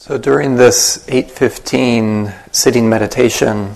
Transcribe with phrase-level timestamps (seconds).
[0.00, 3.74] So during this 815 sitting meditation,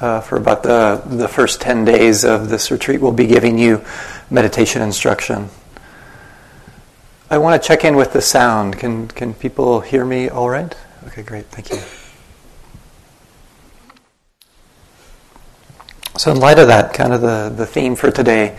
[0.00, 3.84] uh, for about the, the first 10 days of this retreat, we'll be giving you
[4.30, 5.50] meditation instruction.
[7.28, 8.78] I want to check in with the sound.
[8.78, 10.74] Can, can people hear me all right?
[11.08, 11.82] Okay, great, thank you.
[16.16, 18.58] So, in light of that, kind of the, the theme for today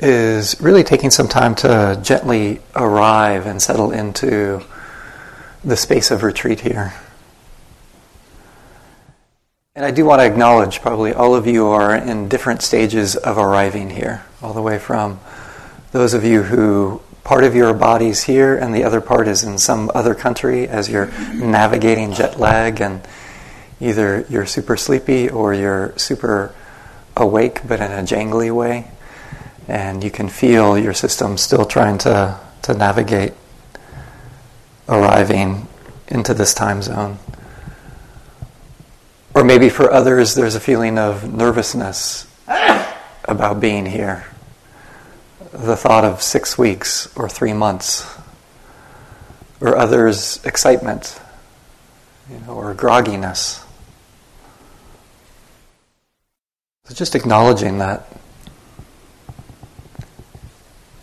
[0.00, 4.64] is really taking some time to gently arrive and settle into
[5.64, 6.94] the space of retreat here.
[9.74, 13.38] And I do want to acknowledge probably all of you are in different stages of
[13.38, 15.20] arriving here, all the way from
[15.92, 19.58] those of you who part of your body's here and the other part is in
[19.58, 23.06] some other country as you're navigating jet lag and
[23.80, 26.54] either you're super sleepy or you're super
[27.16, 28.90] awake but in a jangly way
[29.68, 33.34] and you can feel your system still trying to, to navigate
[34.88, 35.68] arriving
[36.08, 37.18] into this time zone.
[39.34, 42.26] Or maybe for others, there's a feeling of nervousness
[43.24, 44.24] about being here.
[45.52, 48.06] The thought of six weeks or three months.
[49.60, 51.20] Or others, excitement,
[52.30, 53.64] you know, or grogginess.
[56.84, 58.06] So just acknowledging that.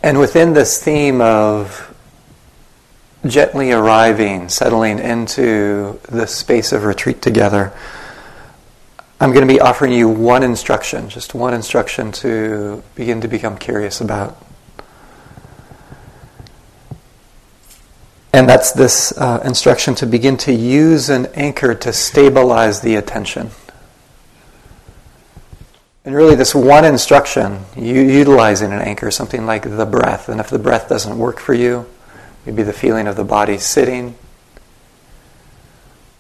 [0.02, 1.95] And within this theme of
[3.28, 7.74] gently arriving, settling into the space of retreat together,
[9.20, 13.58] I'm going to be offering you one instruction, just one instruction to begin to become
[13.58, 14.38] curious about.
[18.34, 23.52] And that's this uh, instruction to begin to use an anchor to stabilize the attention.
[26.04, 30.28] And really, this one instruction, utilizing an anchor, something like the breath.
[30.28, 31.88] And if the breath doesn't work for you,
[32.46, 34.16] Maybe the feeling of the body sitting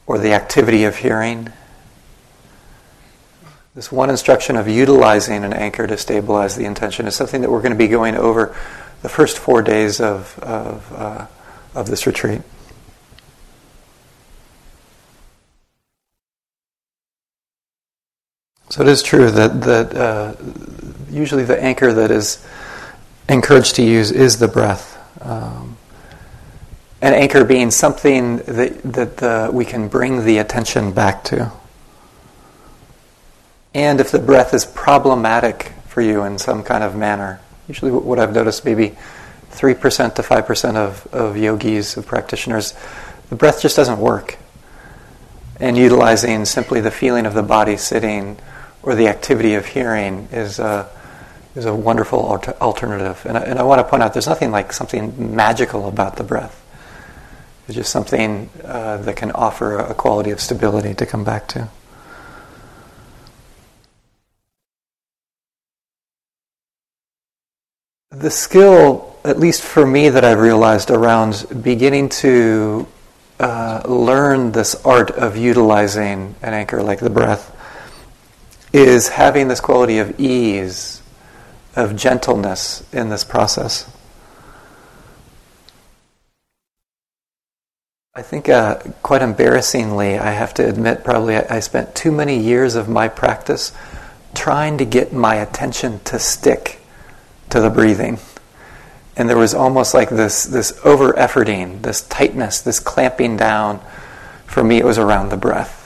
[0.08, 1.52] or the activity of hearing.
[3.76, 7.62] This one instruction of utilizing an anchor to stabilize the intention is something that we're
[7.62, 8.56] going to be going over
[9.02, 11.28] the first four days of, of, uh,
[11.76, 12.42] of this retreat.
[18.70, 20.36] So it is true that, that uh,
[21.10, 22.46] usually the anchor that is
[23.30, 24.98] encouraged to use is the breath.
[25.22, 25.75] Um,
[27.06, 31.52] an anchor being something that, that the, we can bring the attention back to.
[33.76, 38.18] And if the breath is problematic for you in some kind of manner, usually what
[38.18, 38.98] I've noticed, maybe
[39.52, 42.74] 3% to 5% of, of yogis, of practitioners,
[43.30, 44.40] the breath just doesn't work.
[45.60, 48.40] And utilizing simply the feeling of the body sitting
[48.82, 50.90] or the activity of hearing is a,
[51.54, 53.24] is a wonderful alter- alternative.
[53.28, 56.24] And I, and I want to point out there's nothing like something magical about the
[56.24, 56.64] breath.
[57.68, 61.70] It's just something uh, that can offer a quality of stability to come back to.
[68.12, 72.88] The skill, at least for me, that I've realized around beginning to
[73.40, 77.52] uh, learn this art of utilizing an anchor like the breath
[78.72, 81.02] is having this quality of ease,
[81.76, 83.92] of gentleness in this process.
[88.18, 92.40] I think, uh, quite embarrassingly, I have to admit, probably I, I spent too many
[92.40, 93.74] years of my practice
[94.34, 96.80] trying to get my attention to stick
[97.50, 98.20] to the breathing.
[99.18, 103.82] And there was almost like this, this over efforting, this tightness, this clamping down.
[104.46, 105.82] For me, it was around the breath.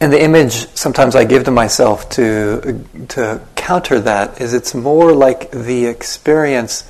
[0.00, 5.12] And the image sometimes I give to myself to, to counter that is it's more
[5.12, 6.88] like the experience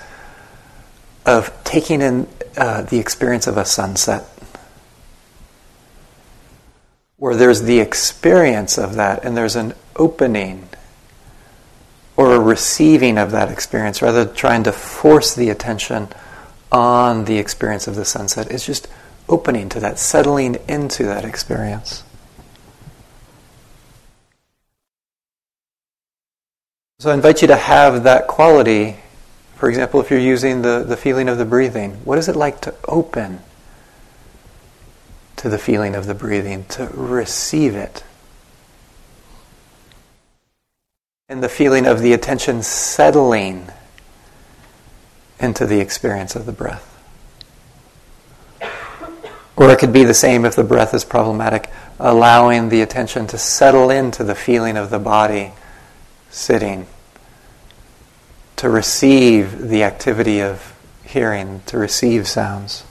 [1.31, 4.25] of taking in uh, the experience of a sunset,
[7.17, 10.69] where there's the experience of that and there's an opening
[12.17, 16.09] or a receiving of that experience rather than trying to force the attention
[16.73, 18.51] on the experience of the sunset.
[18.51, 18.89] It's just
[19.29, 22.03] opening to that, settling into that experience.
[26.99, 28.97] So I invite you to have that quality
[29.61, 32.63] for example, if you're using the, the feeling of the breathing, what is it like
[32.63, 33.41] to open
[35.37, 38.03] to the feeling of the breathing, to receive it?
[41.29, 43.69] And the feeling of the attention settling
[45.39, 46.87] into the experience of the breath.
[49.57, 51.69] Or it could be the same if the breath is problematic,
[51.99, 55.53] allowing the attention to settle into the feeling of the body
[56.31, 56.87] sitting
[58.61, 62.85] to receive the activity of hearing, to receive sounds.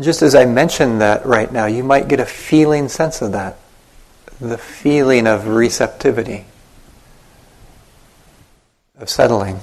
[0.00, 3.58] Just as I mentioned that right now, you might get a feeling sense of that
[4.40, 6.46] the feeling of receptivity,
[8.96, 9.60] of settling.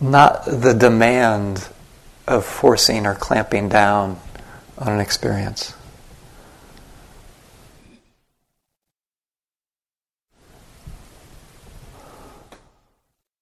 [0.00, 1.68] Not the demand
[2.28, 4.20] of forcing or clamping down
[4.76, 5.74] on an experience.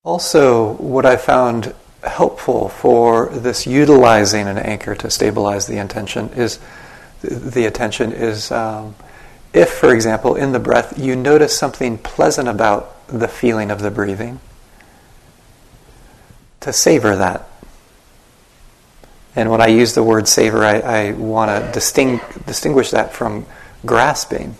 [0.04, 1.74] Also, what I found
[2.04, 6.60] helpful for this utilizing an anchor to stabilize the intention is
[7.22, 8.94] the attention is um,
[9.52, 13.90] if, for example, in the breath you notice something pleasant about the feeling of the
[13.90, 14.38] breathing,
[16.60, 17.48] to savor that.
[19.36, 23.46] And when I use the word savor, I, I want to disting- distinguish that from
[23.84, 24.56] grasping.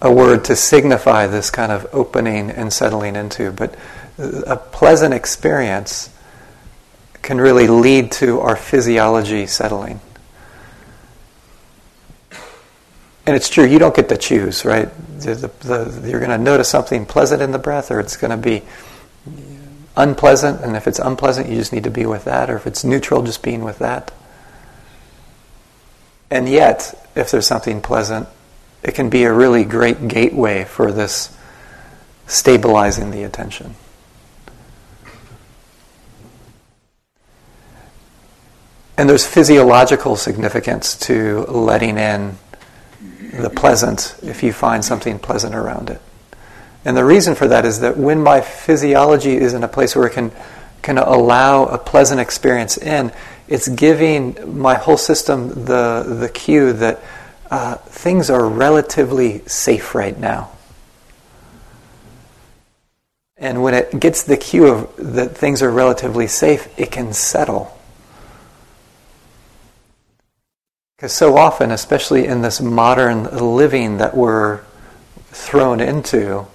[0.00, 3.52] A word to signify this kind of opening and settling into.
[3.52, 3.76] But
[4.18, 6.08] a pleasant experience
[7.20, 10.00] can really lead to our physiology settling.
[13.26, 14.88] And it's true, you don't get to choose, right?
[15.20, 18.30] The, the, the, you're going to notice something pleasant in the breath, or it's going
[18.30, 18.62] to be
[19.96, 22.84] unpleasant, and if it's unpleasant, you just need to be with that, or if it's
[22.84, 24.12] neutral, just being with that.
[26.30, 28.28] And yet, if there's something pleasant,
[28.82, 31.36] it can be a really great gateway for this
[32.26, 33.74] stabilizing the attention.
[38.96, 42.36] And there's physiological significance to letting in
[43.32, 46.00] the pleasant if you find something pleasant around it.
[46.84, 50.06] And the reason for that is that when my physiology is in a place where
[50.06, 50.32] it can,
[50.82, 53.12] can allow a pleasant experience in,
[53.48, 57.00] it's giving my whole system the, the cue that
[57.50, 60.50] uh, things are relatively safe right now.
[63.36, 67.76] And when it gets the cue of that things are relatively safe, it can settle.
[70.96, 74.60] Because so often, especially in this modern living that we're
[75.32, 76.46] thrown into,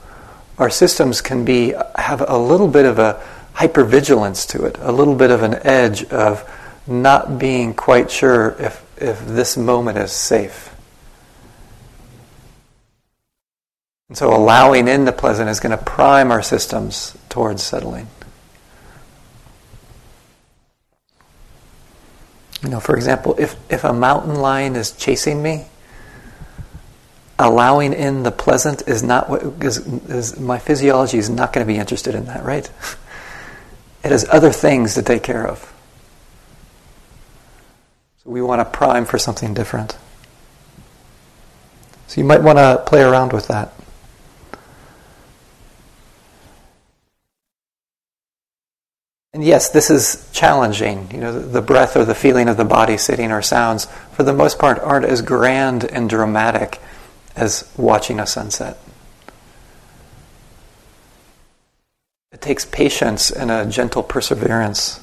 [0.58, 3.22] our systems can be have a little bit of a
[3.54, 6.50] hypervigilance to it, a little bit of an edge of
[6.88, 10.76] not being quite sure if, if this moment is safe.
[14.10, 18.08] And so allowing in the pleasant is going to prime our systems towards settling.
[22.62, 25.66] You know, for example, if, if a mountain lion is chasing me,
[27.38, 29.78] allowing in the pleasant is not what is,
[30.10, 32.70] is my physiology is not going to be interested in that, right?
[34.04, 35.74] It has other things to take care of.
[38.24, 39.98] So we want to prime for something different.
[42.08, 43.74] So you might want to play around with that.
[49.34, 51.10] And yes, this is challenging.
[51.12, 54.32] You know, the breath or the feeling of the body sitting or sounds, for the
[54.32, 56.80] most part, aren't as grand and dramatic
[57.36, 58.78] as watching a sunset.
[62.32, 65.00] It takes patience and a gentle perseverance.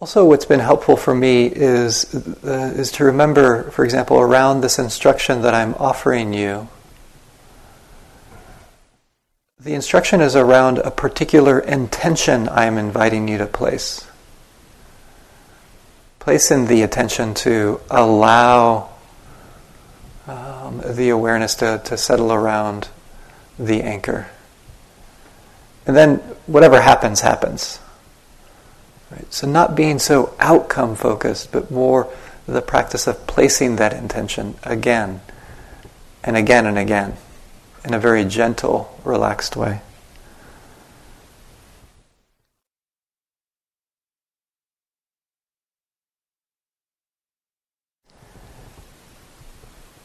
[0.00, 4.78] Also, what's been helpful for me is, uh, is to remember, for example, around this
[4.78, 6.68] instruction that I'm offering you,
[9.64, 14.06] the instruction is around a particular intention I am inviting you to place.
[16.18, 18.90] Place in the attention to allow
[20.26, 22.88] um, the awareness to, to settle around
[23.58, 24.28] the anchor.
[25.86, 26.16] And then
[26.46, 27.80] whatever happens, happens.
[29.10, 29.32] Right?
[29.32, 32.12] So, not being so outcome focused, but more
[32.46, 35.22] the practice of placing that intention again
[36.22, 37.16] and again and again
[37.84, 39.80] in a very gentle, relaxed way.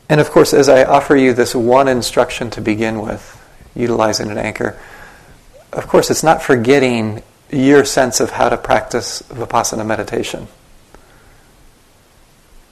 [0.10, 3.36] And of course, as I offer you this one instruction to begin with,
[3.76, 4.78] utilizing an anchor,
[5.72, 7.22] of course, it's not forgetting
[7.52, 10.48] your sense of how to practice vipassana meditation.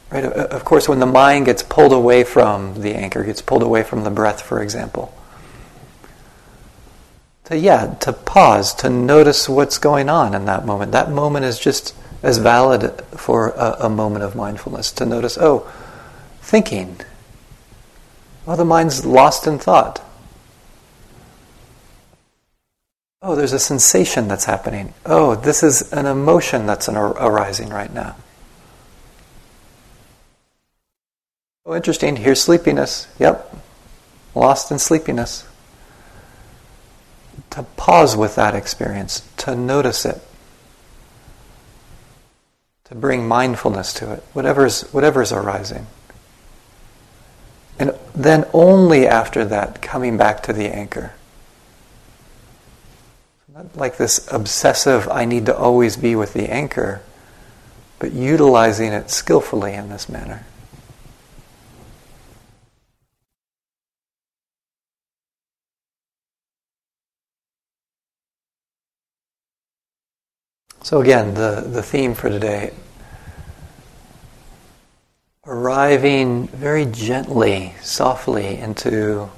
[0.09, 0.23] Right?
[0.23, 3.83] Uh, of course, when the mind gets pulled away from the anchor, gets pulled away
[3.83, 5.13] from the breath, for example,
[7.47, 10.91] So, yeah, to pause, to notice what's going on in that moment.
[10.91, 14.91] That moment is just as valid for a, a moment of mindfulness.
[14.93, 15.71] To notice, oh,
[16.41, 16.99] thinking.
[18.45, 20.03] Oh, the mind's lost in thought.
[23.21, 24.93] Oh, there's a sensation that's happening.
[25.05, 28.17] Oh, this is an emotion that's an arising right now.
[31.67, 32.15] Oh, interesting.
[32.15, 33.07] Here's sleepiness.
[33.19, 33.53] Yep.
[34.33, 35.45] Lost in sleepiness.
[37.49, 40.21] To pause with that experience, to notice it,
[42.85, 45.87] to bring mindfulness to it, whatever's, whatever's arising.
[47.79, 51.13] And then only after that, coming back to the anchor.
[53.53, 57.01] Not like this obsessive, I need to always be with the anchor,
[57.99, 60.45] but utilizing it skillfully in this manner.
[70.87, 72.71] So, again, the, the theme for today
[75.45, 79.29] arriving very gently, softly into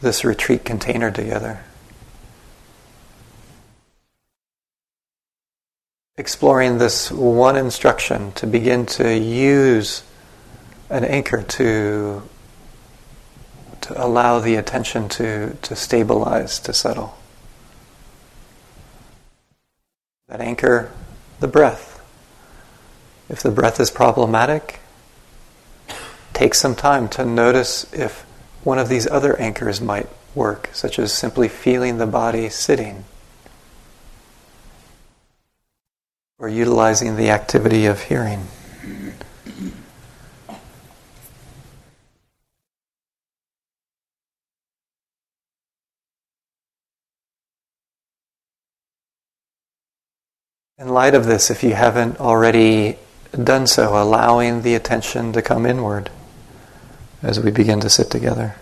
[0.00, 1.64] this retreat container together.
[6.16, 10.04] Exploring this one instruction to begin to use
[10.88, 12.22] an anchor to,
[13.80, 17.18] to allow the attention to, to stabilize, to settle.
[20.28, 20.90] That anchor,
[21.38, 22.00] the breath.
[23.28, 24.80] If the breath is problematic,
[26.32, 28.22] take some time to notice if
[28.64, 33.04] one of these other anchors might work, such as simply feeling the body sitting
[36.38, 38.48] or utilizing the activity of hearing.
[50.96, 52.96] Light of this, if you haven't already
[53.44, 56.10] done so, allowing the attention to come inward
[57.22, 58.56] as we begin to sit together.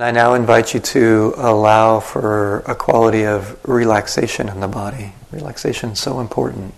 [0.00, 5.12] And I now invite you to allow for a quality of relaxation in the body.
[5.30, 6.72] Relaxation is so important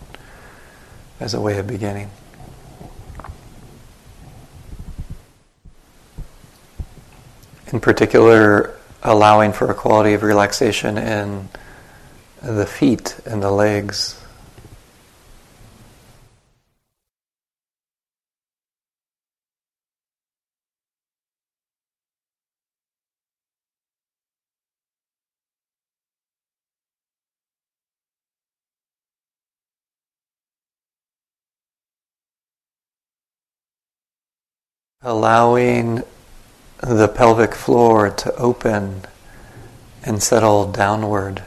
[1.20, 2.10] as a way of beginning.
[7.68, 8.74] In particular,
[9.04, 11.48] allowing for a quality of relaxation in
[12.42, 14.20] the feet and the legs.
[35.04, 36.02] Allowing
[36.80, 39.02] the pelvic floor to open
[40.04, 41.42] and settle downward.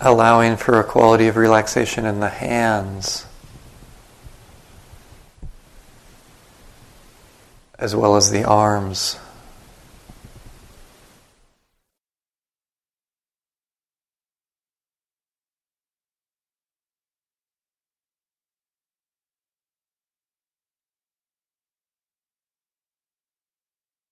[0.00, 3.26] Allowing for a quality of relaxation in the hands
[7.78, 9.18] as well as the arms.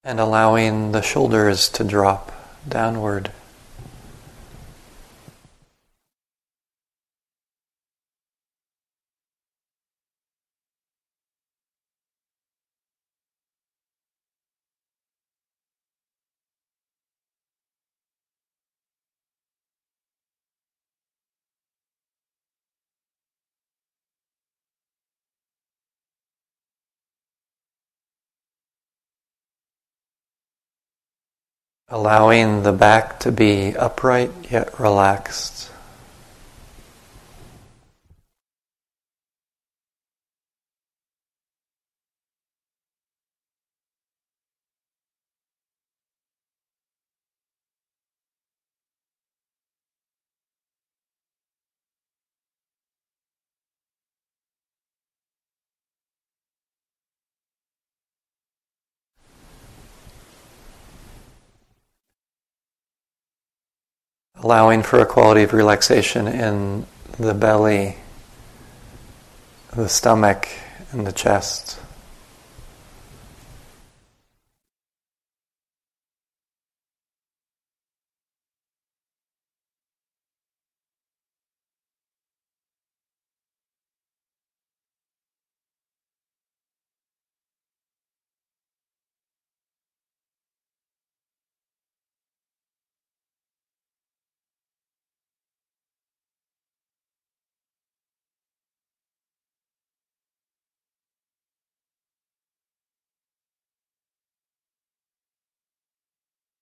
[0.05, 2.31] And allowing the shoulders to drop
[2.69, 3.31] downward.
[31.93, 35.71] Allowing the back to be upright yet relaxed.
[64.43, 66.85] Allowing for a quality of relaxation in
[67.19, 67.97] the belly,
[69.75, 70.49] the stomach,
[70.91, 71.79] and the chest.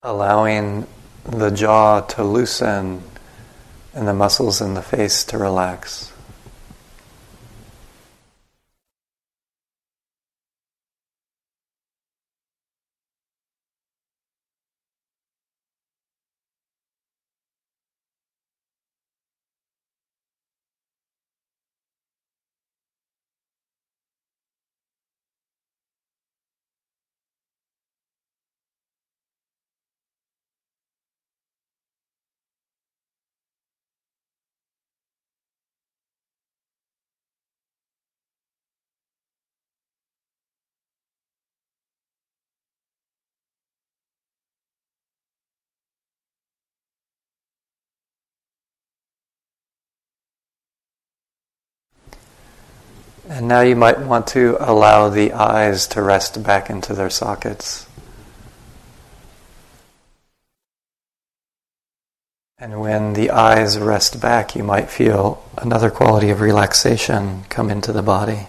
[0.03, 0.87] Allowing
[1.25, 3.03] the jaw to loosen
[3.93, 6.11] and the muscles in the face to relax.
[53.41, 57.87] And now you might want to allow the eyes to rest back into their sockets.
[62.59, 67.95] And when the eyes rest back, you might feel another quality of relaxation come into
[67.95, 68.49] the body.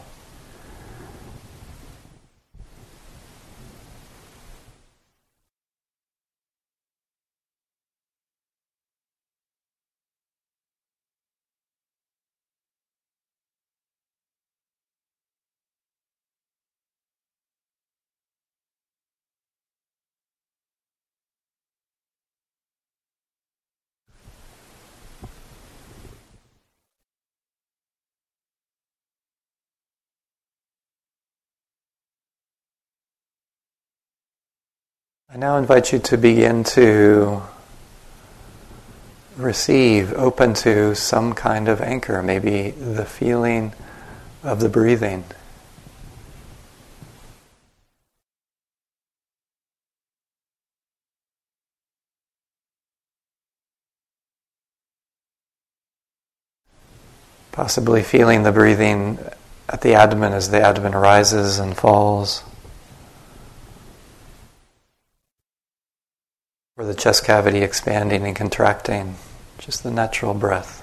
[35.34, 37.42] I now invite you to begin to
[39.38, 43.72] receive, open to some kind of anchor, maybe the feeling
[44.44, 45.24] of the breathing.
[57.54, 59.18] Possibly feeling the breathing
[59.70, 62.44] at the abdomen as the abdomen rises and falls.
[66.82, 69.14] Or the chest cavity expanding and contracting,
[69.60, 70.81] just the natural breath.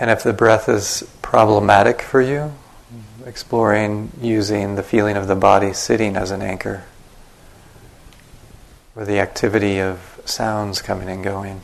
[0.00, 2.54] And if the breath is problematic for you,
[3.26, 6.84] exploring using the feeling of the body sitting as an anchor,
[8.96, 11.60] or the activity of sounds coming and going.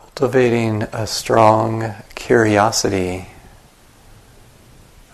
[0.00, 3.28] Cultivating a strong curiosity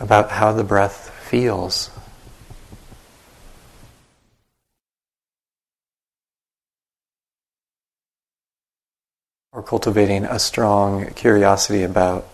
[0.00, 1.90] about how the breath feels.
[9.52, 12.26] Or cultivating a strong curiosity about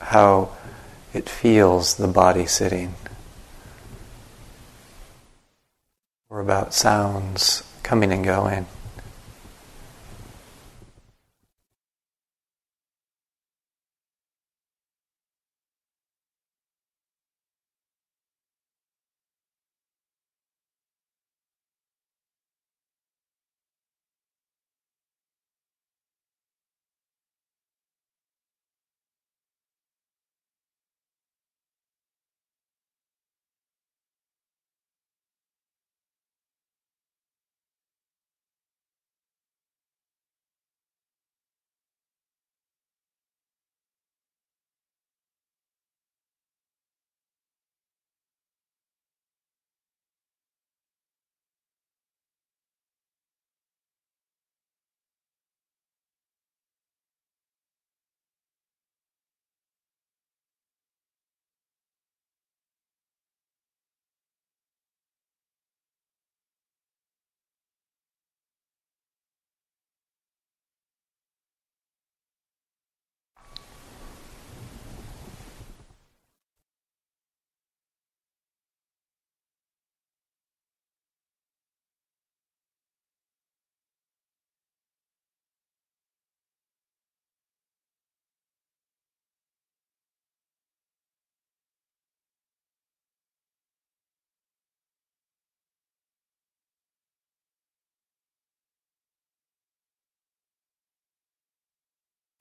[0.00, 0.50] how
[1.12, 2.94] it feels the body sitting.
[6.28, 8.66] Or about sounds coming and going.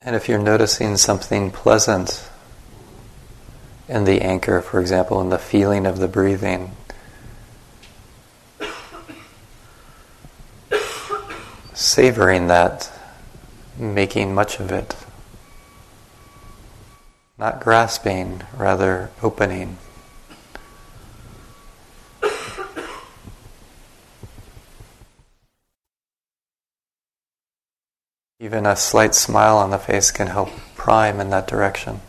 [0.01, 2.29] And if you're noticing something pleasant
[3.89, 6.71] in the anchor, for example, in the feeling of the breathing,
[11.73, 12.89] savoring that,
[13.77, 14.95] making much of it,
[17.37, 19.79] not grasping, rather opening.
[28.41, 31.99] Even a slight smile on the face can help prime in that direction.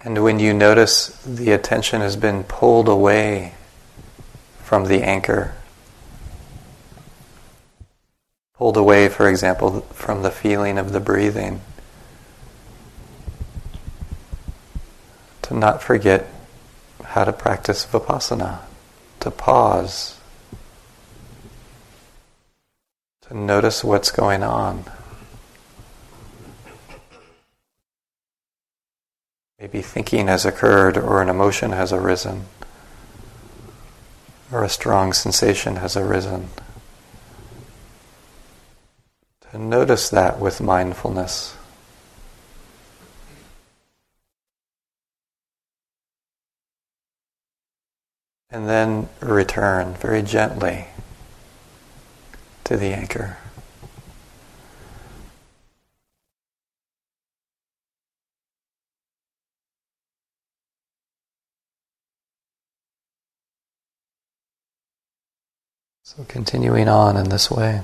[0.00, 3.54] And when you notice the attention has been pulled away
[4.62, 5.54] from the anchor,
[8.54, 11.60] pulled away, for example, from the feeling of the breathing,
[15.42, 16.28] to not forget
[17.02, 18.60] how to practice vipassana,
[19.18, 20.20] to pause,
[23.22, 24.84] to notice what's going on.
[29.70, 32.46] Maybe thinking has occurred, or an emotion has arisen,
[34.50, 36.48] or a strong sensation has arisen.
[39.50, 41.54] To notice that with mindfulness.
[48.48, 50.86] And then return very gently
[52.64, 53.36] to the anchor.
[66.18, 67.82] So continuing on in this way.